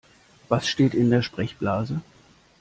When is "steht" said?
0.67-0.95